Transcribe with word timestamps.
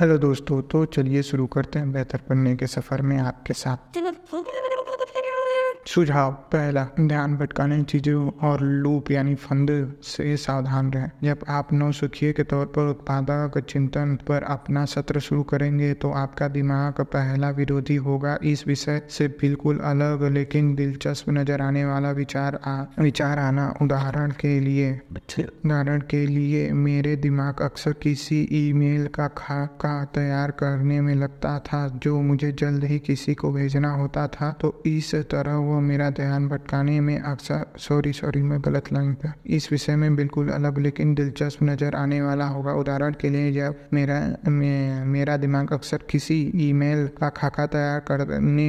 Hello 0.00 0.18
दोस्तों 0.18 0.62
तो 0.62 0.84
चलिए 0.84 1.22
शुरू 1.22 1.46
करते 1.46 1.78
हैं 1.78 1.92
बेहतर 1.92 2.20
बनने 2.28 2.54
के 2.56 2.66
सफ़र 2.66 3.00
में 3.02 3.16
आपके 3.18 3.52
साथ। 3.52 3.96
सुझाव 5.98 6.32
पहला 6.52 6.86
ध्यान 7.00 7.34
भटकाने 7.36 7.82
चीज़ों 7.82 8.30
और 8.48 8.60
लूप 8.62 9.10
यानी 9.10 9.34
फंद 9.36 9.70
से 10.04 10.36
सावधान 10.36 10.90
रहें। 10.92 11.10
जब 11.24 11.38
आप 11.48 11.72
नौ 11.72 11.86
नौसुखिए 11.86 12.32
के 12.32 12.42
तौर 12.42 12.66
पर 12.66 12.90
उत्पादक 12.90 13.58
चिंतन 13.68 14.14
पर 14.28 14.42
अपना 14.44 14.84
सत्र 14.84 15.20
शुरू 15.20 15.42
करेंगे 15.42 15.92
तो 15.94 16.10
आपका 16.12 16.48
दिमाग 16.48 17.00
पहला 17.12 17.48
विरोधी 17.50 17.96
होगा। 17.96 18.36
इस 18.42 18.66
विषय 18.66 19.00
से 19.10 19.26
बिल्कुल 19.40 19.78
अलग 19.84 20.22
लेकिन 20.32 20.74
दिलचस्प 20.74 21.30
नज़र 21.30 21.62
आने 21.62 21.84
वाला 21.84 22.10
विचार 22.10 22.58
आ, 22.64 22.76
विचार 23.00 23.38
आना 23.38 23.66
उदाहरण 23.82 24.30
के 24.40 24.58
लिए। 24.60 24.92
उदाहरण 25.12 26.02
के 26.10 26.24
लिए 26.26 26.70
मेरे 26.74 27.16
दिमाग 27.16 27.62
अक्सर 27.62 27.92
किसी 28.02 28.40
ईमेल 28.52 29.06
का 29.14 29.28
खाका 29.38 30.04
तैयार 30.14 30.50
करने 30.60 31.00
में 31.00 31.14
लगता 31.14 31.58
था 31.66 31.86
जो 32.02 32.20
मुझे 32.22 32.52
जल्द 32.54 32.84
ही 32.84 32.98
किसी 33.00 33.34
को 33.34 33.52
भेजना 33.52 33.92
होता 33.94 34.26
था। 34.28 34.54
तो 34.60 34.74
इस 34.86 35.14
तरह 35.30 35.56
वो 35.68 35.80
मेरा 35.88 36.08
ध्यान 36.12 36.48
भटकाने 36.48 36.98
में 37.00 37.18
अक्सर 37.20 37.64
सॉरी 37.78 38.12
सॉरी 38.12 38.42
मैं 38.42 38.60
गलत 38.64 38.92
लाइन 38.92 39.14
था 39.14 39.32
इस 39.48 39.70
विषय 39.72 39.96
में 39.96 40.16
बिल्कुल 40.16 40.48
अलग 40.50 40.78
लेकिन 40.78 41.14
दिलचस्प 41.14 41.62
नज़र 41.62 41.94
आने 41.96 42.20
वाला 42.22 42.46
होगा। 42.46 42.72
उदाहरण 42.74 43.14
के 43.20 43.30
लिए 43.30 43.52
जब 43.52 43.74
मेरा 43.92 44.18
मे, 44.48 45.04
मेरा 45.06 45.36
दिमाग 45.36 45.72
अक्सर 45.72 46.04
किसी 46.10 46.40
ईमेल 46.68 47.06
का 47.20 47.28
खाका 47.30 47.66
तैयार 47.68 48.00
करने 48.08 48.68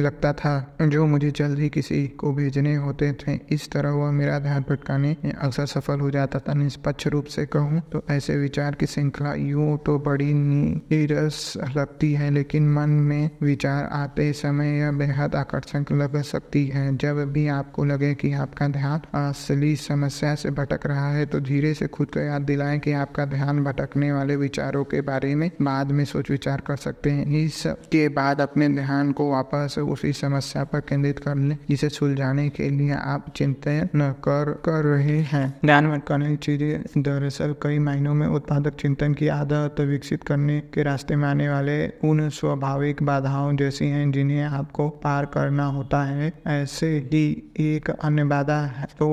लगता 0.00 0.32
था 0.34 0.54
जो 0.82 1.06
मुझे 1.06 1.30
जल्द 1.32 1.58
ही 1.58 1.68
किसी 1.70 2.06
को 2.18 2.32
भेजने 2.34 2.74
होते 2.76 3.12
थे। 3.20 3.38
इस 3.50 3.70
तरह 3.70 3.90
वह 3.92 4.10
मेरा 4.12 4.38
ध्यान 4.38 4.64
भटकाने 4.68 5.16
में 5.24 5.32
अक्सर 5.32 5.66
सफल 5.68 6.00
हो 6.00 6.10
जाता 6.10 6.38
था। 6.38 6.54
निष्पक्ष 6.54 7.06
रूप 7.06 7.24
से 7.26 7.46
कहूँ 7.46 7.80
तो 7.92 8.04
ऐसे 8.10 8.36
विचार 8.38 8.74
की 8.74 8.86
श्रृंखला 8.86 9.34
यूँ 9.34 9.76
तो 9.86 9.98
बड़ी 10.00 10.32
नीरस 10.34 11.52
लगती 11.76 12.12
है 12.12 12.30
लेकिन 12.30 12.70
मन 12.72 12.90
में 13.08 13.30
विचार 13.42 13.88
आते 13.92 14.32
समय 14.34 14.78
यह 14.78 14.92
बेहद 14.98 15.34
आकर्षक 15.36 15.77
आकर्षक 15.78 16.14
लग 16.14 16.22
सकती 16.22 16.66
है। 16.66 16.96
जब 16.96 17.22
भी 17.32 17.46
आपको 17.48 17.84
लगे 17.84 18.14
कि 18.14 18.32
आपका 18.34 18.68
ध्यान 18.68 19.00
असली 19.18 19.74
समस्या 19.76 20.34
से 20.34 20.50
भटक 20.50 20.86
रहा 20.86 21.10
है 21.12 21.26
तो 21.26 21.40
धीरे 21.40 21.72
से 21.74 21.86
खुद 21.88 22.06
को 22.06 22.20
याद 22.20 22.42
दिलाएँ 22.42 22.78
कि 22.78 22.92
आपका 22.92 23.24
ध्यान 23.26 23.62
भटकने 23.64 24.12
वाले 24.12 24.36
विचारों 24.36 24.84
के 24.84 25.00
बारे 25.00 25.34
में 25.34 25.50
बाद 25.62 25.90
में 25.90 26.04
सोच 26.04 26.30
विचार 26.30 26.60
कर 26.66 26.76
सकते 26.76 27.10
हैं। 27.10 27.26
इस 27.38 27.62
के 27.92 28.08
बाद 28.08 28.40
अपने 28.40 28.68
ध्यान 28.68 29.12
को 29.12 29.30
वापस 29.30 29.78
उसी 29.78 30.12
समस्या 30.12 30.64
पर 30.64 30.80
केंद्रित 30.80 31.18
कर 31.18 31.36
लें, 31.36 31.56
जिसे 31.68 31.88
सुलझाने 31.88 32.48
के 32.48 32.68
लिए 32.70 32.92
आप 32.92 33.32
चिंतन 33.36 33.88
कर 34.24 34.52
कर 34.64 34.84
रहे 34.84 35.18
हैं। 35.22 35.46
ध्यान 35.66 35.90
भटकाने 35.90 36.36
चीज़ें, 36.36 37.02
दरअसल 37.02 37.54
कई 37.62 37.78
महीनों 37.78 38.14
में 38.14 38.26
उत्पादक 38.26 38.74
चिंतन 38.74 39.14
की 39.14 39.28
आदत 39.28 39.80
विकसित 39.80 40.24
करने 40.24 40.60
के 40.74 40.82
रास्ते 40.82 41.16
में 41.16 41.28
आने 41.28 41.48
वाले 41.48 41.78
उन 42.04 42.28
स्वाभाविक 42.30 43.02
बाधाओं 43.02 43.56
जैसी 43.56 43.86
हैं, 43.86 44.10
जिन्हें 44.12 44.42
आपको 44.42 44.88
पार 44.88 45.24
करना 45.26 45.64
होता 45.68 46.02
है। 46.04 46.32
ऐसे 46.48 46.88
ही 47.04 47.26
एक 47.60 47.90
अन्य 47.92 48.24
बाधा 48.26 48.60
है 48.68 48.86
तो 48.98 49.08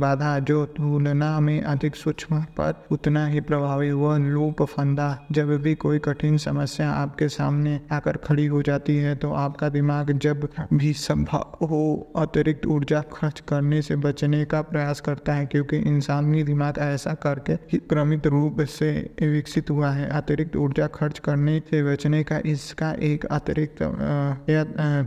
बाधा 0.00 0.38
जो 0.40 0.64
तुलना 0.68 1.38
में 1.40 1.60
अधिक 1.62 1.96
सूक्ष्म 1.96 2.40
पर 2.58 2.86
उतना 2.90 3.26
ही 3.26 3.40
प्रभावी 3.42 3.90
वह 3.92 4.16
लूप 4.18 4.62
फंदा, 4.64 5.26
जब 5.32 5.50
भी 5.62 5.74
कोई 5.76 5.98
कठिन 5.98 6.36
समस्या 6.38 6.90
आपके 6.92 7.28
सामने 7.30 7.80
आकर 7.92 8.16
खड़ी 8.18 8.46
हो 8.46 8.62
जाती 8.62 8.96
है 8.96 9.14
तो 9.16 9.32
आपका 9.34 9.68
दिमाग 9.70 10.12
जब 10.18 10.48
भी 10.72 10.92
संभव 10.94 11.66
हो, 11.66 12.12
अतिरिक्त 12.16 12.66
ऊर्जा 12.66 13.00
खर्च 13.12 13.40
करने 13.48 13.80
से 13.82 13.96
बचने 13.98 14.44
का 14.44 14.60
प्रयास 14.64 15.00
करता 15.00 15.32
है, 15.32 15.46
क्योंकि 15.46 15.76
इंसानी 15.78 16.42
दिमाग 16.44 16.78
ऐसा 16.80 17.14
करके 17.16 17.56
क्रमित 17.78 18.26
रूप 18.26 18.60
से 18.70 18.90
विकसित 19.22 19.70
हुआ 19.70 19.90
है। 19.90 20.08
अतिरिक्त 20.12 20.56
ऊर्जा 20.56 20.86
खर्च 20.94 21.18
करने 21.18 21.58
से 21.60 21.82
बचने 21.84 22.22
का 22.24 22.40
इसका 22.46 22.92
एक 23.02 23.24
अतिरिक्त 23.26 23.82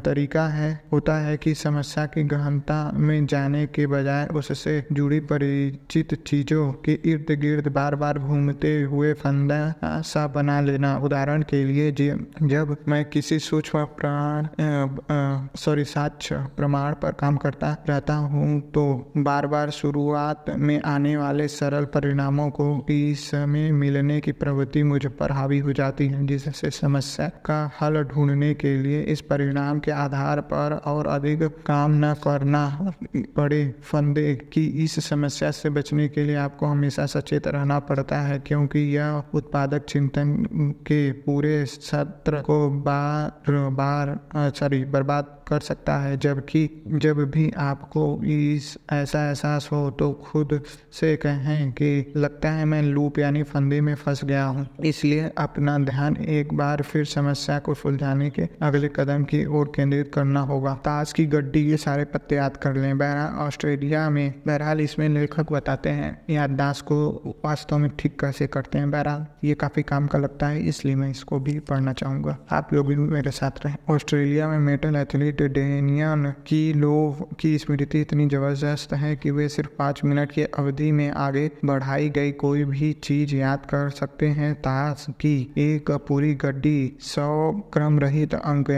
तरीका 0.05 0.47
है। 0.47 0.69
होता 0.91 1.15
है 1.17 1.37
कि 1.37 1.53
समस्या 1.55 2.05
की 2.05 2.23
गहनता 2.23 2.79
में 2.95 3.25
जाने 3.25 3.65
के 3.67 3.87
बजाय 3.87 4.25
उससे 4.33 4.75
जुड़ी 4.91 5.19
परिचित 5.21 6.13
चीज़ों 6.27 6.71
के 6.85 6.93
इर्द 7.05 7.31
गिर्द 7.41 7.67
बार 7.67 7.95
बार 7.95 8.19
घूमते 8.19 8.81
हुए 8.81 9.13
फंदा 9.13 10.01
सा 10.03 10.25
बना 10.27 10.59
लेना। 10.61 10.95
उदाहरण 10.97 11.41
के 11.41 11.63
लिए 11.63 11.91
जब 11.91 12.75
मैं 12.87 13.03
किसी 13.05 13.39
सूक्ष्म 13.39 13.83
प्राण 13.99 14.47
सॉरी 15.57 15.83
साक्ष्य 15.85 16.37
प्रमाण 16.57 16.93
पर 16.93 17.11
काम 17.11 17.37
करता 17.37 17.75
रहता 17.89 18.15
हूँ 18.15 18.59
तो 18.71 18.85
बार 19.17 19.47
बार 19.47 19.69
शुरुआत 19.71 20.45
में 20.57 20.79
आने 20.85 21.15
वाले 21.17 21.47
सरल 21.47 21.85
परिणामों 21.87 22.49
को 22.51 22.85
इस 22.89 23.25
समय 23.27 23.71
मिलने 23.71 24.19
की 24.21 24.31
प्रवृत्ति 24.31 24.83
मुझ 24.83 25.05
पर 25.09 25.31
हावी 25.31 25.59
हो 25.59 25.73
जाती 25.73 26.07
है, 26.07 26.25
जिससे 26.27 26.69
समस्या 26.71 27.27
का 27.45 27.59
हल 27.81 28.01
ढूँढने 28.03 28.53
के 28.53 28.75
लिए 28.77 29.01
इस 29.03 29.21
परिणाम 29.21 29.79
के 29.79 29.91
आधार 29.91 30.41
पर 30.41 30.76
और 30.77 31.07
अधिक 31.07 31.43
काम 31.65 31.93
न 31.95 32.13
करना 32.23 32.93
पड़े 33.35 33.63
फंदे 33.83 34.33
की 34.53 34.65
इस 34.83 34.99
समस्या 35.05 35.51
से 35.51 35.69
बचने 35.69 36.07
के 36.09 36.23
लिए 36.23 36.35
आपको 36.37 36.65
हमेशा 36.65 37.05
सचेत 37.07 37.47
रहना 37.47 37.79
पड़ता 37.81 38.21
है, 38.21 38.39
क्योंकि 38.39 38.79
यह 38.95 39.23
उत्पादक 39.33 39.85
चिंतन 39.85 40.35
के 40.87 41.11
पूरे 41.21 41.65
सत्र 41.67 42.41
को 42.41 42.69
बार 42.81 43.67
बार 43.77 44.17
सॉरी, 44.55 44.83
बर्बाद 44.85 45.35
कर 45.47 45.59
सकता 45.61 45.95
है। 45.97 46.17
जबकि 46.17 46.69
जब 46.93 47.17
भी 47.31 47.49
आपको 47.57 48.03
इस 48.25 48.77
ऐसा 48.93 49.27
एहसास 49.27 49.69
हो 49.71 49.89
तो 49.91 50.11
खुद 50.23 50.59
से 50.91 51.15
कहें 51.15 51.71
कि 51.71 52.13
लगता 52.17 52.49
है 52.51 52.65
मैं 52.65 52.81
लूप 52.83 53.19
यानी 53.19 53.43
फंदे 53.43 53.79
में 53.81 53.93
फंस 53.95 54.23
गया 54.25 54.43
हूँ। 54.45 54.67
इसलिए 54.85 55.31
अपना 55.37 55.77
ध्यान 55.79 56.17
एक 56.17 56.53
बार 56.53 56.81
फिर 56.81 57.05
समस्या 57.05 57.57
को 57.59 57.73
सुलझाने 57.73 58.29
के 58.29 58.47
अगले 58.61 58.89
कदम 58.95 59.23
की 59.23 59.45
ओर 59.47 59.71
केंद्रित 59.75 60.11
करना 60.13 60.39
होगा। 60.41 60.66
ताश 60.75 61.13
की 61.13 61.25
गड्डी, 61.25 61.59
ये 61.59 61.77
सारे 61.77 62.05
पत्ते 62.05 62.35
याद 62.35 62.57
कर 62.57 62.75
लें। 62.75 62.97
बहरहाल 62.97 63.47
ऑस्ट्रेलिया 63.47 64.09
में 64.09 64.33
बहरहाल 64.47 64.81
इसमें 64.81 65.09
लेखक 65.09 65.51
बताते 65.51 65.89
हैं। 65.89 66.21
याददाश्त 66.29 66.85
को 66.85 66.97
वास्तव 67.45 67.77
में 67.77 67.89
ठीक 67.99 68.19
कैसे 68.19 68.47
करते 68.47 68.77
हैं? 68.77 68.91
बहरहाल, 68.91 69.25
ये 69.43 69.53
काफ़ी 69.53 69.83
काम 69.83 70.07
का 70.07 70.19
लगता 70.19 70.47
है, 70.47 70.67
इसलिए 70.67 70.95
मैं 70.95 71.09
इसको 71.11 71.39
भी 71.39 71.59
पढ़ना 71.59 71.93
चाहूँगा। 71.93 72.37
आप 72.51 72.73
लोग 72.73 72.87
भी 72.87 72.95
मेरे 72.95 73.31
साथ 73.31 73.65
रहें। 73.65 73.77
ऑस्ट्रेलिया 73.89 74.47
में 74.47 74.59
मेटल 74.59 74.95
एथलीट 74.95 75.41
डेनियन 75.41 76.33
की 76.47 76.73
लोग 76.73 77.35
की 77.39 77.57
स्मृति 77.57 78.01
इतनी 78.01 78.27
ज़बरदस्त 78.27 78.93
है 78.93 79.15
कि 79.15 79.31
वे 79.31 79.49
सिर्फ़ 79.49 79.69
पाँच 79.79 80.01
मिनट 80.05 80.31
की 80.31 80.43
अवधि 80.43 80.91
में 80.91 81.09
आगे 81.11 81.51
बढ़ाई 81.65 82.09
गई। 82.09 82.31
कोई 82.31 82.63
भी 82.63 82.91
चीज़ 82.93 83.35
याद 83.35 83.65
कर 83.65 83.89
सकते 83.89 84.27
हैं। 84.27 84.53
ताश 84.55 85.05
की 85.09 85.53
एक 85.57 85.91
पूरी 85.91 86.33
गड्डी, 86.35 86.97
सौ 86.99 87.51
क्रम 87.73 87.99
रहित 87.99 88.33
अंक 88.35 88.69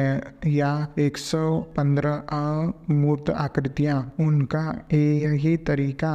या 0.45 0.87
एक 0.99 1.17
सौ 1.17 1.73
पंद्रह 1.79 2.13
अमूर्त 2.35 3.29
आकृतियाँ 3.29 3.97
उनका 4.19 4.63
यही 4.93 5.55
तरीका। 5.67 6.13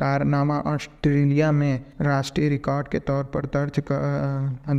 कारनामा 0.00 0.58
ऑस्ट्रेलिया 0.66 1.52
में 1.52 1.84
राष्ट्रीय 2.00 2.48
रिकॉर्ड 2.48 2.88
के 2.88 2.98
तौर 2.98 3.24
पर 3.24 3.46
दर्ज 3.46 3.80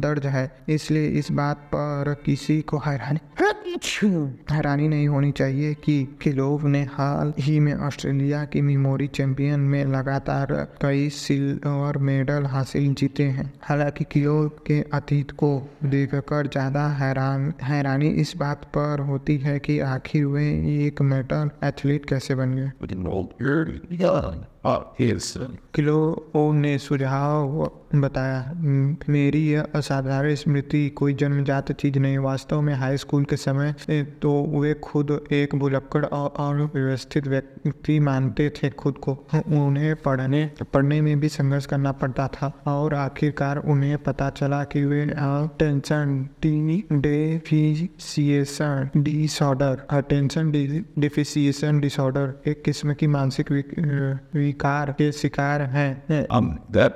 दर्ज 0.01 0.25
है। 0.25 0.49
इसलिए 0.69 1.07
इस 1.09 1.31
बात 1.31 1.57
पर 1.75 2.15
किसी 2.25 2.61
को 2.61 2.77
हैरानी 2.77 3.19
हैरानी 4.51 4.87
नहीं 4.87 5.07
होनी 5.07 5.31
चाहिए 5.31 5.73
कि 5.73 6.17
किलोव 6.21 6.65
ने 6.67 6.81
हाल 6.91 7.33
ही 7.39 7.59
में 7.59 7.73
ऑस्ट्रेलिया 7.75 8.43
की 8.45 8.61
मेमोरी 8.61 9.07
चैंपियन 9.07 9.59
में 9.59 9.85
लगातार 9.85 10.53
कई 10.81 11.09
सिल्वर 11.09 11.97
मेडल 11.97 12.45
हासिल 12.45 12.93
जीते 12.93 13.23
हैं। 13.23 13.51
हालाँकि 13.63 14.03
किलोव 14.03 14.47
के 14.67 14.81
अतीत 14.93 15.31
को 15.31 15.51
देखकर 15.83 16.47
ज़्यादा 16.47 16.87
हैरान 16.87 17.53
हैरानी 17.63 18.09
इस 18.21 18.33
बात 18.37 18.65
पर 18.77 18.99
होती 18.99 19.37
है 19.37 19.57
कि 19.59 19.79
आखिर 19.79 20.25
वे 20.25 20.45
एक 20.85 21.01
मेडल 21.01 21.49
एथलीट 21.63 22.05
कैसे 22.05 22.35
बन 22.35 22.55
गए? 22.55 22.71
किलो 25.75 26.31
ने 26.53 26.77
सुझाव 26.77 27.80
बताया। 27.95 28.53
मेरी 29.09 29.39
यह 29.47 29.65
असाधारण 29.75 30.35
स्मृति 30.35 30.89
कोई 30.89 31.13
जन्मजात 31.13 31.71
चीज़ 31.71 31.99
नहीं। 31.99 32.17
वास्तव 32.17 32.61
में 32.61 32.73
हाई 32.73 32.97
स्कूल 32.97 33.23
के 33.23 33.35
समय 33.35 33.73
तो 34.21 34.31
वे 34.61 34.73
खुद 34.73 35.11
एक 35.31 35.55
भुलक्कड़ 35.55 36.05
और 36.05 36.61
व्यवस्थित 36.75 37.27
व्यक्ति 37.27 37.99
मानते 37.99 38.49
थे 38.49 38.69
खुद 38.69 38.97
को। 38.97 39.13
उन्हें 39.35 39.95
पढ़ने 39.95 40.51
पढ़ने 40.73 41.01
में 41.01 41.19
भी 41.19 41.29
संघर्ष 41.29 41.65
करना 41.65 41.91
पड़ता 41.91 42.27
था 42.27 42.51
और 42.67 42.93
आखिरकार 42.93 43.57
उन्हें 43.57 43.97
पता 43.97 44.29
चला 44.29 44.63
कि 44.63 44.85
वे 44.85 45.05
tension 45.59 46.29
deficiency 47.01 48.89
disorder 48.97 49.85
attention 49.89 50.51
deficiency 50.99 51.79
disorder 51.79 52.33
एक 52.47 52.63
किस्म 52.63 52.93
की 52.93 53.07
मानसिक 53.07 53.51
विकार 54.35 54.91
के 54.91 55.11
शिकार 55.11 55.61
हैं। 55.61 55.91
Um, 56.27 56.47
that 56.73 56.91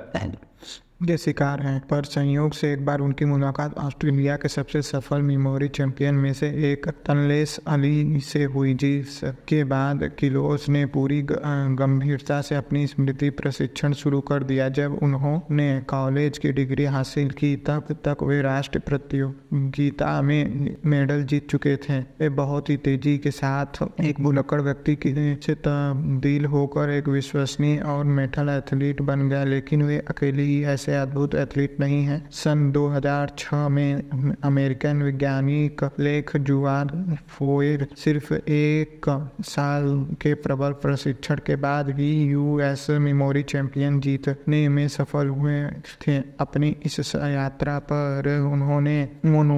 के 1.00 1.16
शिकार 1.16 1.60
हैं, 1.60 1.80
पर 1.80 2.04
संयोग 2.04 2.52
से 2.52 2.72
एक 2.72 2.84
बार 2.86 3.00
उनकी 3.00 3.24
मुलाकात 3.24 3.74
ऑस्ट्रेलिया 3.78 4.36
के 4.36 4.48
सबसे 4.48 4.80
सफल 4.82 5.22
मेमोरी 5.22 5.68
चैंपियन 5.68 6.14
में 6.14 6.32
से 6.32 6.48
एक 6.70 6.86
तनलेस 7.06 7.58
अली 7.68 8.20
से 8.20 8.44
हुई, 8.44 8.72
जिसके 8.74 9.62
बाद 9.64 10.04
किलोस 10.18 10.68
ने 10.68 10.84
पूरी 10.86 11.20
गंभीरता 11.22 12.40
से 12.40 12.54
अपनी 12.54 12.86
स्मृति 12.86 13.30
प्रशिक्षण 13.30 13.92
शुरू 13.92 14.20
कर 14.20 14.44
दिया। 14.44 14.68
जब 14.68 14.98
उन्होंने 15.02 15.68
कॉलेज 15.88 16.38
की 16.38 16.52
डिग्री 16.52 16.84
हासिल 16.86 17.30
की, 17.30 17.54
तब 17.56 17.96
तक 18.04 18.22
वे 18.22 18.40
राष्ट्र 18.42 18.78
प्रतियोगिता 18.78 20.20
में 20.22 20.76
मेडल 20.86 21.22
जीत 21.24 21.48
चुके 21.50 21.76
थे। 21.78 21.98
वे 21.98 22.28
बहुत 22.36 22.70
ही 22.70 22.76
तेज़ी 22.78 23.16
के 23.18 23.30
साथ 23.32 23.82
एक 24.00 24.20
बुलक्कड़ 24.20 24.60
व्यक्ति 24.62 24.96
से 25.42 25.54
तब्दील 25.66 26.44
होकर 26.46 26.90
एक 26.90 27.08
विश्वसनीय 27.08 27.78
और 27.86 28.04
मेटल 28.14 28.48
एथलीट 28.48 29.02
बन 29.02 29.28
गया 29.28 29.44
लेकिन 29.44 29.82
वे 29.82 29.98
अकेले 30.08 30.42
ही 30.42 30.62
ऐसे 30.64 30.85
अद्भुत 30.94 31.34
एथलीट 31.34 31.80
नहीं 31.80 32.04
है। 32.04 32.26
सन 32.30 32.72
2006 32.72 33.68
में 33.68 34.02
अमेरिकन 34.42 35.02
वैज्ञानिक 35.02 35.90
लेख 36.00 36.36
जुआर 36.36 37.16
फोयर 37.28 37.88
सिर्फ़ 37.96 38.34
एक 38.50 39.28
साल 39.42 40.06
के 40.22 40.34
प्रबल 40.34 40.70
प्रशिक्षण 40.70 41.36
के 41.36 41.56
बाद 41.56 41.90
भी 41.90 42.24
यूएस 42.24 42.86
मेमोरी 42.90 43.42
चैंपियन 43.42 44.00
जीतने 44.00 44.68
में 44.68 44.88
सफल 44.88 45.28
हुए 45.28 45.66
थे। 45.66 46.18
अपनी 46.18 46.76
इस 46.84 47.14
यात्रा 47.14 47.78
पर 47.78 48.48
उन्होंने 48.52 49.08
मून 49.26 49.50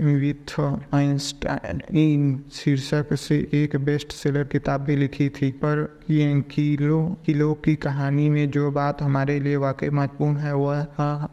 विथ 0.00 0.60
आइंस्टाइन 0.94 2.44
शीर्षक 2.52 3.14
से 3.14 3.50
एक 3.54 3.76
बेस्ट 3.76 4.12
सेलर 4.12 4.44
किताब 4.44 4.80
भी 4.80 4.96
लिखी 4.96 5.28
थी। 5.28 5.50
पर 5.50 5.98
किलो 6.10 7.16
किलो 7.26 7.54
की 7.54 7.74
कहानी 7.74 8.28
में 8.30 8.50
जो 8.50 8.70
बात 8.70 9.02
हमारे 9.02 9.40
लिए 9.40 9.56
वाकई 9.56 9.88
महत्वपूर्ण 9.88 10.31
है, 10.36 10.54
वह 10.54 10.80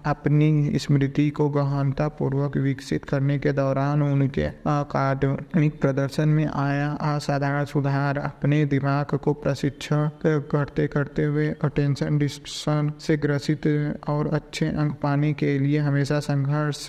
अपनी 0.05 0.79
स्मृति 0.79 1.29
को 1.29 1.49
गहनता 1.49 2.07
पूर्वक 2.09 2.57
विकसित 2.57 3.05
करने 3.05 3.37
के 3.39 3.51
दौरान 3.53 4.01
उनके 4.03 4.43
अकादमिक 4.43 5.79
प्रदर्शन 5.81 6.29
में 6.29 6.45
आया। 6.45 6.89
असाधारण 7.09 7.65
सुधार 7.65 8.17
अपने 8.19 8.63
दिमाग 8.65 9.17
को 9.17 9.33
प्रशिक्षण 9.35 10.09
करते 10.25 10.87
करते 10.87 11.23
हुए 11.23 11.47
अटेंशन 11.63 12.17
डिस्ट्रक्शन 12.17 12.91
से 12.99 13.17
ग्रसित 13.17 13.67
और 14.09 14.27
अच्छे 14.33 14.65
अंक 14.65 14.93
पाने 15.03 15.33
के 15.33 15.57
लिए 15.59 15.79
हमेशा 15.79 16.19
संघर्ष 16.19 16.87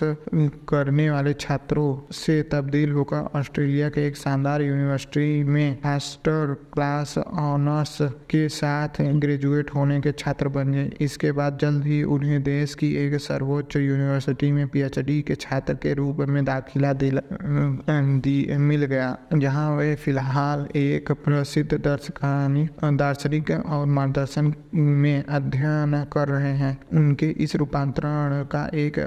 करने 0.69 1.09
वाले 1.11 1.33
छात्रों 1.35 1.89
से 2.13 2.41
तब्दील 2.51 2.91
होकर 2.91 3.39
ऑस्ट्रेलिया 3.39 3.89
के 3.89 4.07
एक 4.07 4.17
शानदार 4.17 4.61
यूनिवर्सिटी 4.61 5.43
में 5.43 5.77
मास्टर 5.85 6.55
क्लास 6.73 7.17
ऑनर्स 7.17 7.97
के 8.29 8.47
साथ 8.49 9.01
ग्रेजुएट 9.21 9.73
होने 9.75 9.99
के 10.01 10.11
छात्र 10.11 10.47
बन। 10.47 10.71
गए 10.71 10.89
इसके 11.01 11.31
बाद 11.31 11.57
जल्द 11.61 11.85
ही 11.85 12.00
उन्हें 12.05 12.43
देश 12.43 12.75
की 12.75 12.95
एक 12.97 13.21
सर्वोच्च 13.21 13.75
यूनिवर्सिटी 13.75 14.51
में 14.51 14.67
पीएचडी 14.67 15.21
के 15.21 15.35
छात्र 15.35 15.75
के 15.75 15.93
रूप 15.93 16.17
में 16.29 16.45
दाखिला 16.45 16.93
दी, 16.93 18.57
मिल 18.59 18.85
गया, 18.85 19.17
जहाँ 19.33 19.77
वे 19.77 19.95
फ़िलहाल 19.95 20.67
एक 20.75 21.11
प्रसिद्ध 21.25 21.73
दर्शकानी, 21.73 22.67
दार्शनिक 22.83 23.51
और 23.51 23.87
मार्गदर्शन 23.87 24.53
में 24.75 25.25
अध्ययन 25.25 26.05
कर 26.13 26.27
रहे 26.27 26.55
हैं। 26.55 26.79
उनके 26.93 27.35
इस 27.39 27.55
रूपांतरण 27.55 28.45
का 28.45 28.71
एक 28.75 28.99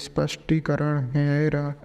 स्पष्टीकरण 0.00 1.10
है 1.10 1.50
रोए 1.50 1.76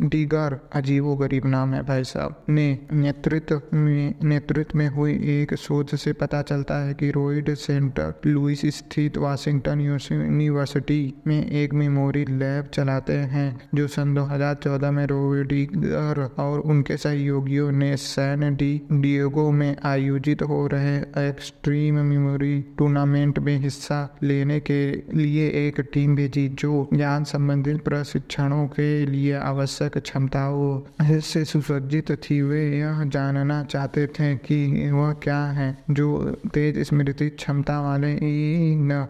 डिगर, 0.00 0.58
अजीबो 0.74 1.16
गरीब 1.16 1.46
नाम 1.46 1.74
है 1.74 1.82
भाई 1.82 2.04
साहब, 2.04 2.44
ने 2.48 2.78
नेतृत्व 2.92 3.62
में 3.74 4.14
नेतृत्व 4.24 4.78
में 4.78 4.88
हुई 4.88 5.12
एक 5.32 5.56
शोध 5.56 5.96
से 5.96 6.14
पता 6.14 6.42
चलता 6.42 6.76
है 6.76 6.94
कि 6.94 7.10
रोइड 7.10 7.56
सेंटर, 7.56 8.14
लुइस 8.26 8.59
स्थित 8.66 9.16
वाशिंगटन 9.18 9.80
यूनिवर्सिटी 9.80 11.14
में 11.26 11.50
एक 11.50 11.74
मेमोरी 11.74 12.24
लैब 12.24 12.70
चलाते 12.74 13.12
हैं, 13.12 13.60
जो 13.74 13.86
सन 13.88 14.14
2014 14.14 14.90
में 14.90 15.04
रोडिगर 15.06 16.30
और 16.38 16.60
उनके 16.60 16.96
सहयोगियों 16.96 17.70
ने 17.72 17.96
सैन 17.96 18.54
डी 18.54 18.70
डिएगो 18.92 19.50
में 19.50 19.76
आयोजित 19.84 20.42
हो 20.42 20.66
रहे 20.66 20.96
एक्सट्रीम 21.28 21.98
मेमोरी 22.00 22.60
टूर्नामेंट 22.78 23.38
में 23.38 23.56
हिस्सा 23.58 24.00
लेने 24.22 24.58
के 24.60 24.80
लिए 25.16 25.48
एक 25.66 25.80
टीम 25.92 26.16
भेजी, 26.16 26.48
जो 26.48 26.88
ज्ञान 26.94 27.24
संबंधित 27.24 27.82
प्रशिक्षणों 27.84 28.66
के 28.68 29.06
लिए 29.06 29.32
आवश्यक 29.34 29.98
क्षमताओं 29.98 31.20
से 31.20 31.44
सुसज्जित 31.44 32.10
थी। 32.22 32.40
वे 32.42 32.60
यह 32.78 33.02
जानना 33.04 33.62
चाहते 33.64 34.06
थे 34.08 34.34
कि 34.36 34.90
वह 34.90 35.12
क्या 35.12 35.44
है, 35.50 35.76
जो 35.90 36.36
तेज 36.54 36.78
स्मृति 36.86 37.28
क्षमता 37.30 37.80
वाले 37.80 38.12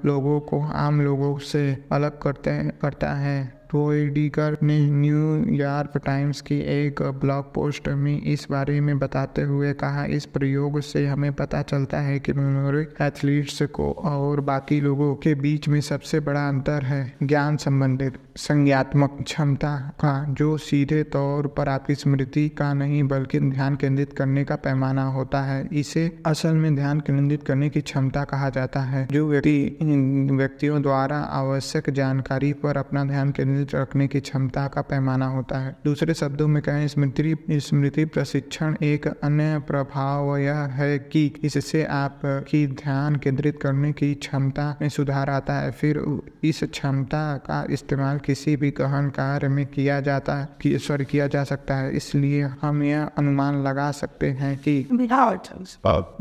लोगों 0.04 0.40
को 0.40 0.60
आम 0.62 1.00
लोगों 1.00 1.38
से 1.38 1.84
अलग 1.92 2.22
करते 2.22 2.70
करता 2.82 3.12
है। 3.12 3.59
रोइडिकर 3.74 4.56
ने 4.62 4.78
न्यूयॉर्क 4.90 6.00
टाइम्स 6.06 6.40
की 6.40 6.58
एक 6.58 7.02
ब्लॉग 7.20 7.52
पोस्ट 7.54 7.88
में 7.88 8.22
इस 8.22 8.46
बारे 8.50 8.80
में 8.80 8.98
बताते 8.98 9.42
हुए 9.42 9.72
कहा, 9.72 10.04
इस 10.04 10.26
प्रयोग 10.26 10.80
से 10.80 11.06
हमें 11.06 11.32
पता 11.32 11.62
चलता 11.62 12.00
है 12.00 12.18
कि 12.18 12.32
मेमोरी 12.32 12.82
एथलीट्स 13.02 13.62
को 13.62 13.90
और 13.92 14.40
बाकी 14.40 14.80
लोगों 14.80 15.14
के 15.14 15.34
बीच 15.34 15.68
में 15.68 15.80
सबसे 15.80 16.20
बड़ा 16.20 16.48
अंतर 16.48 16.84
है 16.84 17.00
ज्ञान 17.22 17.56
संबंधित 17.56 18.18
संज्ञात्मक 18.36 19.16
क्षमता 19.22 19.76
का, 20.00 20.24
जो 20.28 20.56
सीधे 20.58 21.02
तौर 21.02 21.46
पर 21.46 21.68
आपकी 21.68 21.94
स्मृति 21.94 22.48
का 22.48 22.72
नहीं, 22.74 23.02
बल्कि 23.02 23.40
ध्यान 23.40 23.76
केंद्रित 23.76 24.12
करने 24.12 24.44
का 24.44 24.56
पैमाना 24.56 25.04
होता 25.04 25.40
है। 25.42 25.68
इसे 25.72 26.10
असल 26.26 26.54
में 26.54 26.74
ध्यान 26.74 27.00
केंद्रित 27.00 27.42
करने 27.42 27.68
की 27.70 27.80
क्षमता 27.80 28.24
कहा 28.24 28.50
जाता 28.50 28.80
है। 28.80 29.06
जो 29.12 29.28
व्यक्ति 29.28 29.78
व्यक्तियों 30.32 30.82
द्वारा 30.82 31.18
आवश्यक 31.18 31.90
जानकारी 31.90 32.52
पर 32.52 32.76
अपना 32.76 33.04
ध्यान 33.04 33.30
केंद्रित 33.30 33.59
रखने 33.74 34.06
की 34.08 34.20
क्षमता 34.20 34.66
का 34.68 34.82
पैमाना 34.82 35.26
होता 35.26 35.58
है। 35.58 35.76
दूसरे 35.84 36.14
शब्दों 36.14 36.48
में 36.48 36.62
कहें 36.62 36.86
स्मृति 36.88 37.36
स्मृति 37.50 38.04
प्रशिक्षण 38.04 38.76
एक 38.82 39.06
अन्य 39.06 39.58
प्रभाव 39.66 40.36
यह 40.36 40.58
है 40.72 40.98
कि 40.98 41.24
इससे 41.44 41.84
आप 41.84 42.20
की 42.24 42.66
ध्यान 42.66 43.16
केंद्रित 43.16 43.58
करने 43.62 43.92
की 43.92 44.12
क्षमता 44.14 44.76
में 44.82 44.88
सुधार 44.88 45.30
आता 45.30 45.54
है। 45.54 45.70
फिर 45.70 46.02
इस 46.44 46.62
क्षमता 46.64 47.36
का 47.36 47.64
इस्तेमाल 47.70 48.18
किसी 48.18 48.56
भी 48.56 48.70
गहन 48.70 49.08
कार्य 49.10 49.48
में 49.48 49.66
किया 49.66 50.00
जाता 50.00 50.34
है 50.34 50.48
कि 50.60 50.78
सॉरी 50.78 51.04
किया 51.04 51.26
जा 51.26 51.44
सकता 51.44 51.76
है। 51.76 51.96
इसलिए 51.96 52.48
हम 52.62 52.82
यह 52.82 53.10
अनुमान 53.18 53.62
लगा 53.62 53.90
सकते 53.92 54.30
हैं 54.32 54.56
कि 54.58 54.76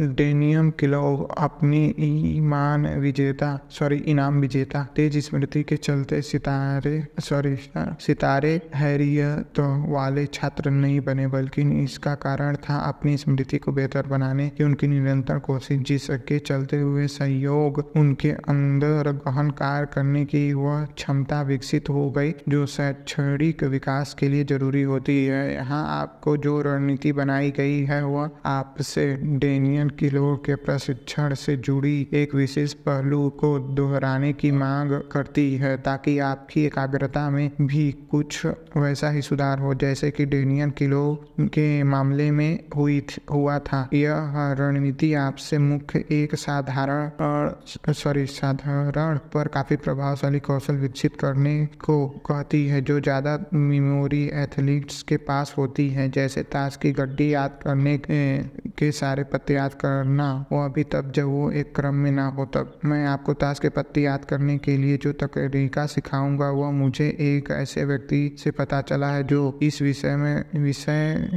डेनियम 0.02 0.70
किलो 0.72 1.02
अपनी 1.38 1.86
ईमान 2.00 2.88
विजेता 3.00 3.50
सॉरी 3.70 3.98
इनाम 4.08 4.40
विजेता 4.40 4.84
तेज 4.96 5.18
स्मृति 5.18 5.64
के 5.64 5.78
चलते 5.78 6.22
सितारे 6.22 7.08
सॉरी 7.30 7.56
सितारे 8.02 8.50
हैरियत 8.76 9.60
वाले 9.90 10.26
छात्र 10.28 10.70
नहीं 10.72 11.00
बने, 11.02 11.28
बल्कि 11.28 11.62
इसका 11.84 12.14
कारण 12.18 12.56
था 12.60 12.78
अपनी 12.80 13.16
स्मृति 13.18 13.58
को 13.58 13.72
बेहतर 13.72 14.08
बनाने 14.08 14.48
की, 14.50 14.64
उनकी 14.64 14.88
निरंतर 14.88 15.40
कोशिश 15.42 15.80
जिसके 15.82 16.40
चलते 16.42 16.78
हुए 16.78 17.08
सहयोग, 17.10 17.80
उनके 17.96 18.32
अंदर 18.50 19.12
गहन 19.20 19.50
कार्य 19.60 19.88
करने 19.94 20.24
की 20.26 20.42
वह 20.54 20.86
क्षमता 20.96 21.42
विकसित 21.44 21.90
हो 21.90 22.10
गई, 22.12 22.34
जो 22.50 22.66
शैक्षणिक 22.68 23.64
विकास 23.66 24.14
के 24.20 24.30
लिए 24.30 24.44
ज़रूरी 24.46 24.82
होती 24.84 25.24
है। 25.26 25.54
यहाँ 25.54 25.84
आपको 25.92 26.36
जो 26.40 26.62
रणनीति 26.62 27.12
बनाई 27.14 27.52
गई 27.52 27.80
है, 27.86 28.04
वह 28.06 28.30
आपसे 28.48 29.06
डेनियन 29.40 29.90
किलो 30.00 30.36
के 30.46 30.56
प्रशिक्षण 30.58 31.34
से 31.36 31.56
जुड़ी 31.60 32.08
एक 32.14 32.36
विशेष 32.36 32.74
पहलू 32.88 33.30
को 33.40 33.58
दोहराने 33.76 34.34
की 34.34 34.52
मांग 34.54 34.92
करती 35.12 35.54
है, 35.56 35.76
ताकि 35.80 36.18
आपकी 36.24 36.66
एकाग्रता 36.66 37.19
में 37.30 37.50
भी 37.62 37.92
कुछ 38.12 38.46
वैसा 38.78 39.10
ही 39.10 39.22
सुधार 39.22 39.60
हो 39.60 39.74
जैसे 39.76 40.10
कि 40.12 40.26
डेनियन 40.26 40.72
किलो 40.72 41.02
के 41.40 41.84
मामले 41.84 42.30
में 42.32 42.60
हुई 42.76 43.02
हुआ 43.32 43.58
था। 43.60 43.82
यह 43.94 44.54
रणनीति 44.60 45.14
आपसे 45.16 45.58
मुख्य 45.58 46.04
एक 46.12 46.36
साधारण 46.36 47.94
सॉरी 47.94 48.26
साधारण 48.28 49.18
पर 49.34 49.48
काफ़ी 49.48 49.76
प्रभावशाली 49.78 50.40
कौशल 50.40 50.76
विकसित 50.78 51.16
करने 51.20 51.54
को 51.86 51.98
कहती 52.26 52.66
है 52.68 52.82
जो 52.82 53.00
ज़्यादा 53.00 53.38
मेमोरी 53.54 54.24
एथलीट्स 54.36 55.02
के 55.04 55.18
पास 55.26 55.54
होती 55.58 55.90
है 55.90 56.10
जैसे 56.12 56.44
ताश 56.52 56.76
की 56.76 56.92
गड्डी 56.92 57.34
याद 57.34 57.60
करने 57.64 57.98
के, 58.02 58.92
सारे 58.92 59.24
पत्ते 59.24 59.54
याद 59.54 59.74
करना। 59.76 60.30
वो 60.52 60.64
अभी 60.66 60.84
तब 60.92 61.12
जब 61.16 61.28
वो 61.28 61.50
एक 61.52 61.76
क्रम 61.76 61.96
में 61.96 62.12
ना 62.12 62.28
हो 62.28 62.46
तब 62.46 62.80
मैं 62.86 63.06
आपको 63.08 63.34
ताश 63.36 63.60
के 63.60 63.70
पत्ते 63.70 64.02
याद 64.02 64.26
करने 64.26 64.58
के 64.58 64.78
लिए 64.78 64.98
जो 64.98 65.12
तरीका 65.14 65.86
सिखाऊँगा 65.88 66.50
वह 66.52 66.72
मुझे 66.74 67.09
एक 67.10 67.52
ऐसे 67.52 67.86
व्यक्ति 67.86 68.36
से 68.40 68.52
पता 68.52 68.82
चला 68.82 69.08
है 69.08 69.24
जो 69.24 69.60
इस 69.62 69.82
विषय 69.82 70.16
में, 70.16 70.46
विषय 70.56 71.30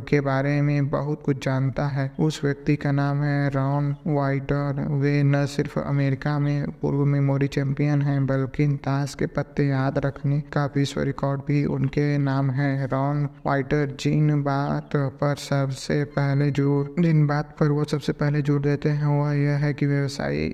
के 0.00 0.20
बारे 0.20 0.62
में 0.62 0.90
बहुत 0.90 1.22
कुछ 1.22 1.44
जानता 1.44 1.86
है। 1.86 2.10
उस 2.20 2.40
व्यक्ति 2.44 2.76
का 2.76 2.92
नाम 2.92 3.22
है 3.22 3.50
रॉन 3.50 3.96
वाइटर। 4.06 4.86
वे 4.90 5.22
न 5.22 5.46
सिर्फ़ 5.46 5.78
अमेरिका 5.78 6.38
में 6.38 6.70
पूर्व 6.70 7.04
मेमोरी 7.04 7.46
चैंपियन 7.48 8.02
हैं, 8.02 8.26
बल्कि 8.26 8.66
ताश 8.66 9.14
के 9.14 9.26
पत्ते 9.26 9.66
याद 9.66 9.98
रखने 9.98 10.40
का 10.40 10.64
विश्व 10.76 11.00
रिकॉर्ड 11.00 11.40
भी 11.40 11.64
उनके 11.64 12.18
नाम 12.18 12.50
है। 12.50 12.86
रॉन 12.86 13.28
वाइटर 13.46 13.96
जिन 14.00 14.42
बात 14.42 14.90
पर 14.96 15.34
सबसे 15.36 16.04
पहले 16.04 16.50
ज़ोर, 16.50 16.94
जिन 16.98 17.26
बात 17.26 17.56
पर 17.60 17.68
वो 17.68 17.84
सबसे 17.84 18.12
पहले 18.12 18.42
ज़ोर 18.42 18.60
देते 18.60 18.88
हैं, 18.88 19.06
वह 19.20 19.32
यह 19.34 19.56
है 19.56 19.74
कि 19.74 19.86
व्यवसायी 19.86 20.48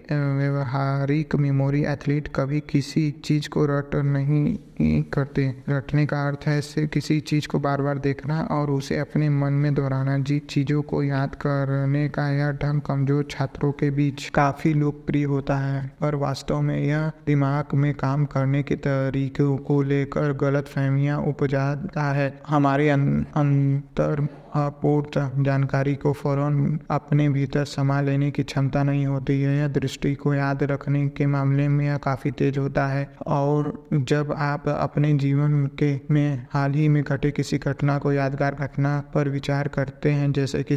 व्यवहारिक 0.96 1.34
मेमोरी 1.36 1.82
एथलीट 1.84 2.28
कभी 2.34 2.60
किसी 2.60 3.10
चीज़ 3.24 3.48
को 3.48 3.64
रट 3.66 3.94
नहीं 3.94 4.56
करते 4.78 5.42
रटने 5.68 6.04
का 6.06 6.26
अर्थ 6.28 6.46
है 6.46 6.60
सिर्फ़ 6.60 6.90
किसी 6.90 7.18
चीज़ 7.20 7.48
को 7.48 7.58
बार 7.58 7.82
बार 7.82 7.98
देखना 7.98 8.40
और 8.50 8.70
उसे 8.70 8.98
अपने 8.98 9.28
मन 9.30 9.52
में 9.52 9.72
दोहराना। 9.74 10.18
जी 10.18 10.38
चीज़ों 10.50 10.82
को 10.82 11.02
याद 11.02 11.34
करने 11.34 12.08
का 12.08 12.28
यह 12.30 12.50
ढंग 12.62 12.80
कमज़ोर 12.80 13.26
छात्रों 13.30 13.72
के 13.72 13.90
बीच 13.90 14.28
काफ़ी 14.34 14.74
लोकप्रिय 14.74 15.24
होता 15.24 15.56
है 15.56 15.90
और 16.02 16.14
वास्तव 16.16 16.60
में 16.60 16.78
यह 16.78 17.10
दिमाग 17.26 17.74
में 17.74 17.92
काम 17.96 18.24
करने 18.26 18.62
के 18.62 18.76
तरीकों 18.86 19.56
को 19.58 19.82
लेकर 19.82 20.32
गलत 20.38 20.68
फहमियाँ 20.68 21.20
उपजाता 21.22 22.10
है। 22.12 22.32
हमारे 22.48 22.88
अं-, 22.90 23.24
अंतर 23.36 24.28
अपूर्त 24.56 25.18
जानकारी 25.38 25.94
को 25.94 26.12
फ़ौरन 26.12 26.78
अपने 26.90 27.28
भीतर 27.28 27.64
समा 27.64 28.00
लेने 28.00 28.30
की 28.30 28.42
क्षमता 28.42 28.82
नहीं 28.82 29.06
होती 29.06 29.40
है। 29.40 29.56
यह 29.58 29.68
दृष्टि 29.68 30.14
को 30.14 30.32
याद 30.34 30.62
रखने 30.62 31.06
के 31.08 31.26
मामले 31.26 31.66
में 31.68 31.84
यह 31.86 31.96
काफ़ी 31.98 32.30
तेज 32.30 32.58
होता 32.58 32.86
है 32.86 33.08
और 33.26 33.72
जब 33.92 34.32
आप 34.32 34.65
अपने 34.68 35.12
जीवन 35.14 35.66
के 35.78 35.94
में 36.10 36.46
हाल 36.52 36.72
ही 36.72 36.88
में 36.88 37.02
घटे 37.02 37.30
किसी 37.30 37.58
घटना 37.58 37.98
को 37.98 38.12
यादगार 38.12 38.54
घटना 38.54 38.98
पर 39.14 39.28
विचार 39.28 39.68
करते 39.68 40.10
हैं, 40.10 40.32
जैसे 40.32 40.62
कि 40.62 40.76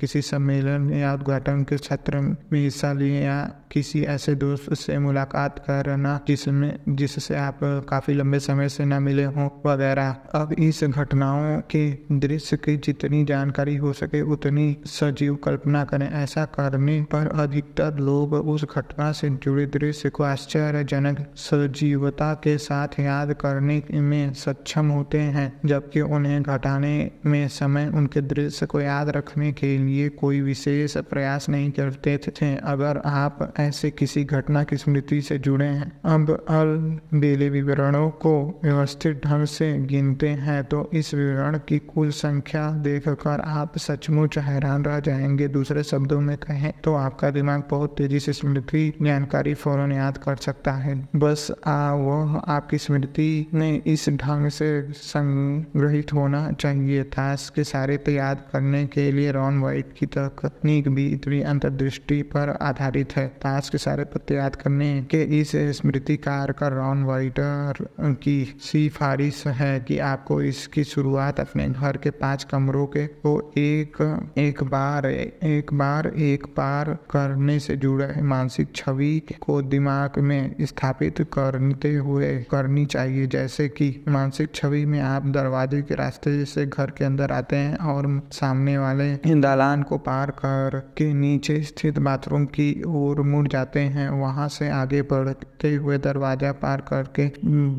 किसी 0.00 0.22
सम्मेलन 0.22 0.92
या 0.92 1.12
उद्घाटन 1.14 1.62
के 1.62 1.76
क्षेत्र 1.76 2.20
में 2.20 2.36
हिस्सा 2.54 2.92
लिए 2.92 3.24
या 3.24 3.42
किसी 3.72 4.02
ऐसे 4.04 4.34
दोस्त 4.34 4.72
से 4.74 4.98
मुलाकात 4.98 5.58
करना 5.58 6.18
जिसमें, 6.28 6.78
जिससे 6.88 7.36
आप 7.36 7.58
काफ़ी 7.88 8.14
लंबे 8.14 8.38
समय 8.38 8.68
से 8.68 8.84
न 8.84 9.02
मिले 9.02 9.24
हों 9.24 9.48
वगैरह। 9.66 10.16
अब 10.34 10.52
इस 10.52 10.80
घटनाओं 10.84 11.60
के 11.70 11.90
दृश्य 12.18 12.56
की 12.56 12.76
जितनी 12.76 13.24
जानकारी 13.24 13.76
हो 13.76 13.92
सके 13.92 14.20
उतनी 14.22 14.76
सजीव 14.86 15.34
कल्पना 15.34 15.84
करें। 15.84 16.08
ऐसा 16.12 16.44
करने 16.54 17.00
पर 17.02 17.28
अधिकतर 17.40 17.98
लोग 18.00 18.34
उस 18.34 18.64
घटना 18.76 19.10
से 19.12 19.30
जुड़े 19.42 19.66
दृश्य 19.66 20.10
को 20.10 20.24
आश्चर्यजनक 20.24 21.26
सजीवता 21.36 22.32
के 22.34 22.56
साथ 22.58 23.00
याद 23.00 23.25
करने 23.32 23.82
में 23.92 24.32
सक्षम 24.34 24.88
होते 24.88 25.20
हैं, 25.20 25.52
जबकि 25.66 26.00
उन्हें 26.00 26.42
घटाने 26.42 27.10
में 27.26 27.46
समय 27.48 27.86
उनके 27.94 28.20
दृश्य 28.20 28.66
को 28.66 28.80
याद 28.80 29.08
रखने 29.08 29.52
के 29.52 29.76
लिए 29.78 30.08
कोई 30.08 30.40
विशेष 30.40 30.96
प्रयास 31.10 31.48
नहीं 31.48 31.70
करते 31.70 32.16
थे। 32.18 32.54
अगर 32.56 33.00
आप 33.06 33.54
ऐसे 33.58 33.90
किसी 33.90 34.24
घटना 34.24 34.62
की 34.64 34.76
स्मृति 34.76 35.20
से 35.22 35.38
जुड़े 35.38 35.66
हैं, 35.66 35.90
अब 36.04 36.30
अल 36.48 36.76
बेले 37.14 37.48
विवरणों 37.50 38.08
को 38.10 38.60
व्यवस्थित 38.64 39.20
ढंग 39.24 39.44
से 39.46 39.72
गिनते 39.86 40.28
हैं 40.28 40.62
तो 40.64 40.88
इस 40.92 41.12
विवरण 41.14 41.58
की 41.68 41.78
कुल 41.88 42.10
संख्या 42.10 42.70
देखकर 42.82 43.40
आप 43.40 43.78
सचमुच 43.78 44.38
हैरान 44.38 44.84
रह 44.84 45.00
जाएँगे। 45.00 45.48
दूसरे 45.48 45.82
शब्दों 45.82 46.20
में 46.20 46.36
कहें 46.38 46.72
तो 46.84 46.94
आपका 46.94 47.30
दिमाग 47.30 47.62
बहुत 47.70 47.94
तेज़ी 47.98 48.20
से 48.20 48.32
स्मृति 48.32 48.92
जानकारी 49.02 49.54
फ़ौरन 49.54 49.92
याद 49.92 50.18
कर 50.18 50.36
सकता 50.36 50.72
है। 50.72 50.96
बस 51.16 51.50
आ, 51.66 51.92
वह 51.92 52.36
आपकी 52.48 52.78
स्मृति 52.78 53.15
ने 53.18 53.70
इस 53.86 54.08
ढंग 54.10 54.48
से 54.48 54.68
संग्रहित 54.92 56.12
होना 56.12 56.50
चाहिए। 56.52 57.02
ताश 57.02 57.50
के 57.54 57.64
सारे 57.64 57.96
तो 57.96 58.12
याद 58.12 58.44
करने 58.52 58.84
के 58.86 59.10
लिए 59.12 59.32
रॉन 59.32 59.58
वाइट 59.60 59.92
की 59.98 60.06
तकनीक 60.06 60.88
भी 60.88 61.06
इतनी 61.06 61.40
अंतर्दृष्टि 61.42 62.22
पर 62.22 62.56
आधारित 62.62 63.16
है। 63.16 63.26
ताश 63.42 63.68
के 63.68 63.78
सारे 63.78 64.04
पत्ते 64.04 64.34
याद 64.34 64.56
करने 64.56 64.90
के 65.10 65.22
इस 65.40 65.52
स्मृति 65.76 66.16
कार 66.16 66.52
का 66.52 66.68
रॉन 66.68 67.04
वाइटर 67.04 67.86
की 68.00 68.44
सिफारिश 68.60 69.46
है 69.46 69.78
कि 69.80 69.98
आपको 69.98 70.40
इसकी 70.42 70.84
शुरुआत 70.84 71.40
अपने 71.40 71.68
घर 71.68 71.96
के 71.96 72.10
पाँच 72.16 72.44
कमरों 72.44 72.86
के 72.86 73.06
को 73.06 73.52
एक 73.58 74.02
एक 74.38 74.62
बार 74.64 75.06
एक 75.06 75.72
बार 75.72 76.06
एक 76.06 76.46
बार 76.56 76.92
करने 77.10 77.58
से 77.58 77.76
जुड़े 77.76 78.22
मानसिक 78.22 78.74
छवि 78.76 79.20
को 79.40 79.60
दिमाग 79.62 80.18
में 80.18 80.54
स्थापित 80.62 81.20
करते 81.32 81.94
हुए 81.94 82.36
करनी 82.50 82.84
चाहिए। 82.86 83.04
जैसे 83.06 83.68
कि 83.68 84.04
मानसिक 84.08 84.54
छवि 84.54 84.84
में 84.86 85.00
आप 85.00 85.26
दरवाजे 85.26 85.82
के 85.82 85.94
रास्ते 85.94 86.44
से 86.44 86.66
घर 86.66 86.90
के 86.90 87.04
अंदर 87.04 87.32
आते 87.32 87.56
हैं 87.56 87.76
और 87.76 88.22
सामने 88.32 88.78
वाले 88.78 89.14
दालान 89.40 89.82
को 89.82 89.98
पार 89.98 90.30
कर 90.30 90.78
के 90.98 91.12
नीचे 91.14 91.62
स्थित 91.62 91.98
बाथरूम 91.98 92.44
की 92.44 92.82
ओर 92.86 93.20
मुड़ 93.20 93.48
जाते 93.48 93.80
हैं। 93.80 94.08
वहाँ 94.10 94.48
से 94.48 94.68
आगे 94.68 95.02
बढ़ते 95.02 95.74
हुए 95.74 95.98
दरवाज़ा 95.98 96.52
पार 96.52 96.80
करके 96.80 97.32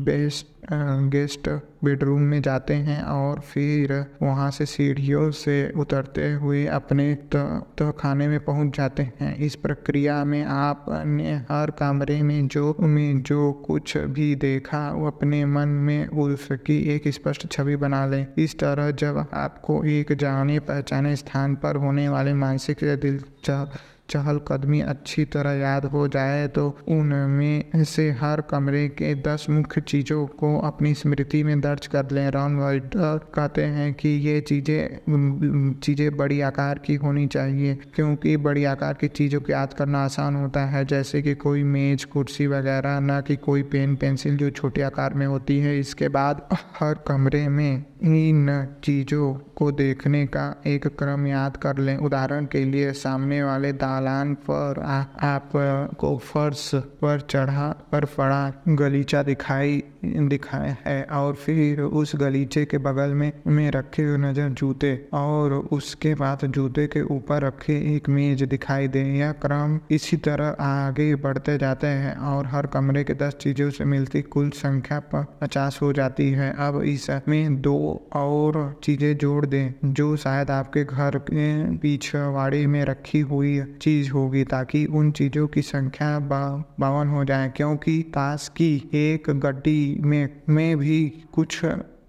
बेस्ट 0.04 0.57
गेस्ट 0.68 1.48
बेडरूम 1.84 2.20
में 2.20 2.40
जाते 2.42 2.74
हैं 2.74 3.02
और 3.02 3.40
फिर 3.42 3.92
वहाँ 4.22 4.50
से 4.50 4.66
सीढ़ियों 4.66 5.30
से 5.30 5.56
उतरते 5.76 6.32
हुए 6.32 6.64
अपने 6.66 7.14
तो 7.34 7.90
खाने 7.92 8.28
में 8.28 8.38
पहुँच 8.44 8.76
जाते 8.76 9.02
हैं। 9.20 9.34
इस 9.36 9.54
प्रक्रिया 9.56 10.24
में 10.24 10.42
आप 10.44 10.84
अन्य 10.90 11.34
हर 11.50 11.70
कमरे 11.70 12.20
में 12.22 12.48
जो 12.48 12.76
में 12.80 13.22
जो 13.22 13.52
कुछ 13.66 13.96
भी 13.96 14.34
देखा, 14.34 14.90
वो 14.90 15.06
अपने 15.06 15.44
मन 15.44 15.68
में 15.68 16.06
उसकी 16.08 16.78
एक 16.94 17.08
स्पष्ट 17.08 17.50
छवि 17.52 17.76
बना 17.76 18.06
लें। 18.06 18.26
इस 18.38 18.58
तरह 18.58 18.90
जब 18.92 19.24
आपको 19.34 19.82
एक 19.84 20.12
जाने 20.12 20.58
पहचाने 20.60 21.16
स्थान 21.16 21.54
पर 21.54 21.76
होने 21.76 22.08
वाले 22.08 22.34
मानसिक 22.34 22.84
दिलचस्प 23.00 23.78
चहलकदमी 24.10 24.80
अच्छी 24.82 25.24
तरह 25.26 25.52
याद 25.52 25.84
हो 25.86 26.06
जाए 26.08 26.46
तो 26.48 26.66
उनमें 26.88 27.84
से 27.84 28.10
हर 28.20 28.40
कमरे 28.50 28.86
के 28.90 29.14
दस 29.22 29.46
मुख्य 29.50 29.80
चीज़ों 29.82 30.26
को 30.38 30.56
अपनी 30.60 30.92
स्मृति 30.94 31.42
में 31.44 31.60
दर्ज 31.60 31.86
कर 31.86 32.10
लें। 32.12 32.28
रॉन 32.30 32.56
वाइटर 32.56 33.18
कहते 33.34 33.64
हैं 33.66 33.92
कि 33.94 34.08
ये 34.08 34.40
चीज़ें 34.42 35.76
चीज़ें 35.80 36.16
बड़ी 36.16 36.40
आकार 36.40 36.78
की 36.78 36.94
होनी 36.96 37.26
चाहिए, 37.28 37.74
क्योंकि 37.94 38.36
बड़ी 38.38 38.64
आकार 38.66 38.94
की 38.94 39.08
चीज़ों 39.10 39.40
को 39.40 39.52
याद 39.52 39.72
करना 39.72 40.04
आसान 40.04 40.36
होता 40.36 40.64
है, 40.66 40.84
जैसे 40.84 41.22
कि 41.22 41.34
कोई 41.36 41.62
मेज, 41.64 42.04
कुर्सी 42.06 42.46
वगैरह, 42.46 42.98
ना 43.00 43.20
कि 43.20 43.36
कोई 43.38 43.62
पेन, 43.64 43.96
पेंसिल 43.96 44.36
जो 44.36 44.50
छोटे 44.52 44.82
आकार 44.82 45.14
में 45.14 45.26
होती 45.26 45.58
है। 45.58 45.78
इसके 45.78 46.08
बाद 46.10 46.46
हर 46.80 46.94
कमरे 47.08 47.48
में 47.48 47.84
इन 47.98 48.48
चीज़ों 48.84 49.32
को 49.56 49.70
देखने 49.72 50.24
का 50.26 50.44
एक 50.66 50.86
क्रम 50.98 51.26
याद 51.26 51.56
कर 51.56 51.78
लें। 51.78 51.96
उदाहरण 51.98 52.44
के 52.46 52.64
लिए 52.64 52.92
सामने 52.94 53.42
वाले 53.42 53.72
दालान 53.74 54.34
पर 54.48 54.80
आ, 54.80 55.00
आप 55.26 55.50
को 56.00 56.16
फर्श 56.24 56.70
पर 57.02 57.20
चढ़ा 57.20 57.68
पर 57.92 58.04
पड़ा 58.16 58.52
गलीचा 58.70 59.22
दिखाई 59.22 59.82
दिखाया 60.04 60.76
है 60.84 61.02
और 61.12 61.34
फिर 61.34 61.80
उस 61.80 62.12
गलीचे 62.16 62.64
के 62.64 62.78
बगल 62.78 63.14
में 63.14 63.32
में 63.48 63.70
रखे 63.70 64.02
हुए 64.02 64.18
नज़र 64.18 64.48
जूते 64.50 64.92
और 65.14 65.52
उसके 65.72 66.14
बाद 66.14 66.44
जूते 66.48 66.86
के 66.86 67.02
ऊपर 67.14 67.42
रखे 67.42 67.78
एक 67.94 68.08
मेज 68.08 68.42
दिखाई 68.44 68.88
दे। 68.88 69.02
यह 69.18 69.32
क्रम 69.42 69.78
इसी 69.90 70.16
तरह 70.18 70.56
आगे 70.60 71.14
बढ़ते 71.16 71.56
जाते 71.58 71.86
हैं 71.86 72.14
और 72.28 72.46
हर 72.46 72.66
कमरे 72.68 73.04
के 73.04 73.14
दस 73.16 73.36
चीज़ों 73.40 73.70
से 73.70 73.84
मिलती 73.86 74.22
कुल 74.24 74.50
संख्या 74.56 75.00
पचास 75.14 75.78
हो 75.82 75.92
जाती 75.92 76.30
है। 76.32 76.52
अब 76.58 76.80
इसमें 76.84 77.60
दो 77.60 77.76
और 78.16 78.80
चीज़ें 78.84 79.16
जोड़ 79.16 79.46
दें, 79.46 79.92
जो 79.94 80.16
शायद 80.16 80.50
आपके 80.50 80.84
घर 80.84 81.18
के 81.18 81.76
पीछे 81.76 82.26
वाड़ी 82.32 82.66
में 82.66 82.84
रखी 82.84 83.20
हुई 83.20 83.60
चीज़ 83.82 84.10
होगी, 84.10 84.44
ताकि 84.44 84.84
उन 84.86 85.10
चीज़ों 85.10 85.46
की 85.48 85.62
संख्या 85.62 86.18
बावन 86.80 87.08
हो 87.08 87.24
जाए। 87.24 87.52
क्योंकि 87.56 88.02
ताश 88.14 88.48
की 88.56 88.90
एक 88.94 89.30
गड्डी 89.30 89.98
में 90.00 90.28
में 90.48 90.76
भी 90.78 91.12
कुछ 91.32 91.64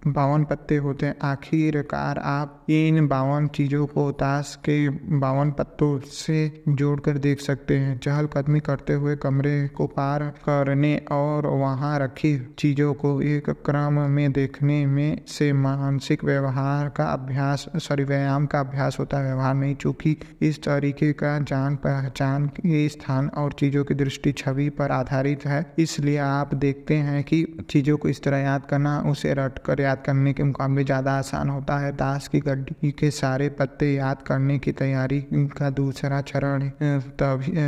बावन 0.07 0.43
पत्ते 0.43 0.75
होते 0.75 1.05
हैं। 1.05 1.15
आखिरकार 1.23 2.17
आप 2.17 2.65
इन 2.69 3.07
बावन 3.07 3.47
चीज़ों 3.47 3.85
को 3.85 4.11
ताश 4.11 4.55
के 4.55 4.89
बावन 5.19 5.51
पत्तों 5.51 5.99
से 5.99 6.63
जोड़कर 6.69 7.17
देख 7.17 7.39
सकते 7.39 7.77
हैं। 7.77 7.97
चहल 7.97 8.19
चहलकदमी 8.19 8.59
करते 8.59 8.93
हुए 8.93 9.15
कमरे 9.15 9.67
को 9.67 9.87
पार 9.87 10.23
करने 10.23 11.01
और 11.11 11.47
वहाँ 11.47 11.99
रखी 11.99 12.55
चीज़ों 12.59 12.93
को 12.93 13.21
एक 13.21 13.49
क्रम 13.49 13.93
में 13.93 14.31
देखने 14.31 14.85
में 14.85 15.21
से 15.27 15.53
मानसिक 15.53 16.23
व्यवहार 16.23 16.89
का 16.89 17.03
अभ्यास, 17.03 17.65
सॉरी, 17.75 18.03
व्यायाम 18.03 18.45
का 18.45 18.59
अभ्यास 18.59 18.97
होता 18.99 19.17
है। 19.17 19.23
व्यवहार 19.23 19.55
नहीं, 19.55 19.75
चूँकि 19.75 20.17
इस 20.41 20.63
तरीके 20.63 21.13
का 21.13 21.39
जान 21.39 21.75
पहचान 21.75 22.47
के 22.47 22.89
स्थान 22.89 23.27
और 23.27 23.51
चीज़ों 23.51 23.83
की 23.83 23.93
दृष्टि 23.93 24.31
छवि 24.31 24.69
पर 24.69 24.91
आधारित 24.91 25.45
है। 25.45 25.73
इसलिए 25.77 26.17
आप 26.17 26.55
देखते 26.55 26.95
हैं 26.95 27.23
कि 27.23 27.65
चीज़ों 27.69 27.97
को 27.97 28.09
इस 28.09 28.23
तरह 28.23 28.37
याद 28.37 28.65
करना, 28.65 28.99
उसे 29.01 29.33
रट 29.33 29.59
कर 29.59 29.81
याद 29.89 30.03
करने 30.05 30.33
के 30.33 30.43
मुकाबले 30.45 30.83
ज़्यादा 30.83 31.17
आसान 31.17 31.49
होता 31.49 31.77
है। 31.79 31.91
ताश 31.97 32.27
की 32.27 32.39
गड्डी 32.41 32.91
के 32.93 33.11
सारे 33.13 33.49
पत्ते 33.51 33.93
याद 33.93 34.21
करने 34.23 34.57
की 34.59 34.71
तैयारी 34.73 35.19
का 35.33 35.69
दूसरा 35.71 36.21
चरण 36.23 36.69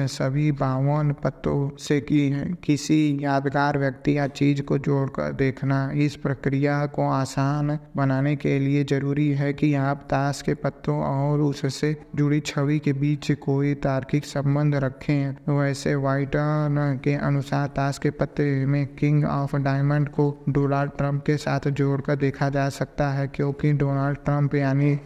सभी 0.10 0.52
बावन 0.54 1.12
पत्तों 1.24 1.60
से 1.80 2.00
की 2.02 2.30
किसी 2.64 3.00
यादगार 3.22 3.78
व्यक्ति 3.78 4.18
या 4.18 4.28
चीज़ 4.30 4.62
को 4.62 4.78
जोड़कर 4.80 5.32
देखना 5.36 5.80
इस 5.98 6.16
प्रक्रिया 6.18 6.86
को 6.96 7.08
आसान 7.10 7.78
बनाने 7.98 8.36
के 8.36 8.58
लिए 8.60 8.84
ज़रूरी 8.86 9.30
है 9.34 9.52
कि 9.54 9.74
आप 9.76 10.06
ताश 10.10 10.42
के 10.42 10.54
पत्तों 10.56 10.98
और 11.02 11.42
उससे 11.42 11.96
जुड़ी 12.16 12.40
छवि 12.42 12.78
के 12.80 12.94
बीच 12.96 13.32
कोई 13.42 13.74
तार्किक 13.84 14.26
संबंध 14.26 14.76
रखें। 14.84 15.52
वैसे 15.52 15.96
वाइटन 15.98 17.00
के 17.04 17.14
अनुसार 17.22 17.68
ताश 17.76 17.98
के 17.98 18.10
पत्ते 18.12 18.50
में 18.66 18.86
किंग 18.96 19.26
ऑफ़ 19.28 19.56
डायमंड 19.60 20.10
को 20.10 20.26
डोनाल्ड 20.50 20.92
ट्रंप 20.98 21.24
के 21.26 21.38
साथ 21.38 21.68
जोड़कर 21.72 22.11
देखा 22.16 22.50
जा 22.50 22.68
सकता 22.70 23.10
है 23.10 23.28
क्योंकि 23.28 23.74
डोनाल्ड 23.74 24.18
ट्रंप 24.18 24.56
यानी 24.56 25.00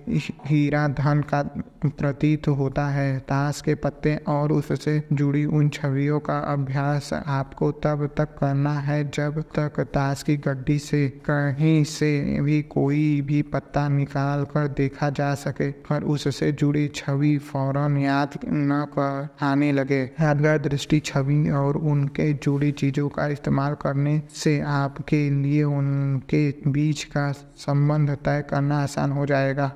हीरा 0.45 0.87
धन 0.87 1.21
का 1.21 1.41
प्रतीत 1.89 2.47
होता 2.49 2.87
है। 2.87 3.17
ताश 3.19 3.61
के 3.61 3.75
पत्ते 3.75 4.15
और 4.27 4.51
उससे 4.51 5.01
जुड़ी 5.13 5.43
उन 5.45 5.69
छवियों 5.69 6.19
का 6.19 6.37
अभ्यास 6.53 7.09
आपको 7.13 7.71
तब 7.83 8.05
तक 8.17 8.35
करना 8.39 8.73
है 8.79 9.03
जब 9.09 9.41
तक 9.57 9.79
ताश 9.93 10.23
की 10.23 10.35
गड्डी 10.37 10.77
से 10.79 11.07
कहीं 11.29 11.83
से 11.83 12.41
भी 12.41 12.61
कोई 12.71 13.21
भी 13.21 13.41
पत्ता 13.41 13.87
निकाल 13.89 14.43
कर 14.45 14.67
देखा 14.67 15.09
जा 15.09 15.33
सके 15.35 15.69
पर 15.85 16.03
उससे 16.05 16.51
जुड़ी 16.51 16.87
छवि 16.95 17.37
फ़ौरन 17.45 17.97
याद 17.97 18.37
न 18.45 18.85
कर 18.89 19.27
आने 19.41 19.71
लगे। 19.71 20.01
यादगार 20.21 20.57
दृष्टि 20.59 20.99
छवि 20.99 21.49
और 21.51 21.77
उनके 21.77 22.31
जुड़ी 22.35 22.71
चीज़ों 22.71 23.07
का 23.09 23.27
इस्तेमाल 23.27 23.73
करने 23.73 24.21
से 24.35 24.59
आपके 24.61 25.29
लिए 25.31 25.63
उनके 25.63 26.49
बीच 26.67 27.03
का 27.03 27.31
संबंध 27.57 28.09
तय 28.25 28.43
करना 28.49 28.81
आसान 28.83 29.11
हो 29.11 29.25
जाएगा। 29.25 29.71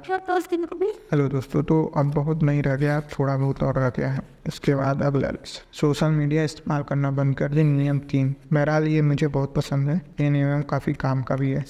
हेलो 1.12 1.28
दोस्तों 1.28 1.64
तो 1.64 1.84
अब 2.00 2.12
बहुत 2.14 2.44
नहीं 2.44 2.62
रह 2.64 2.76
गया, 2.76 2.98
अब 2.98 3.08
थोड़ा 3.20 3.38
बहुत 3.38 3.64
और 3.64 3.80
रह 3.80 3.90
गया 3.90 4.12
है। 4.12 4.22
इसके 4.48 4.76
बाद 4.76 5.02
अब 5.02 5.16
लिस्ट 5.16 5.76
सोशल 5.76 6.12
मीडिया 6.12 6.44
इस्तेमाल 6.44 6.84
करना 6.84 7.12
बंद 7.12 7.38
कर 7.38 7.50
दें, 7.50 7.64
नियम 7.64 8.00
तीन। 8.00 8.36
बहरहाल 8.54 8.88
ये 8.88 9.02
मुझे 9.02 9.28
बहुत 9.28 9.54
पसंद 9.56 9.90
है। 9.90 10.02
ये 10.22 10.30
नियम 10.30 10.62
काफ़ी 10.62 10.94
काम 10.94 11.22
का 11.22 11.36
भी 11.36 11.52
है। 11.52 11.66